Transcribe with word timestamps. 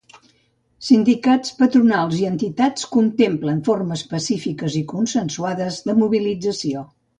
Sindicats, 0.85 1.51
patronals 1.59 2.15
i 2.21 2.25
entitats 2.29 2.87
contemplen 2.97 3.61
formes 3.69 4.05
pacífiques 4.15 4.81
i 4.83 4.83
consensuades 4.97 5.81
de 5.91 5.99
mobilització. 6.05 6.87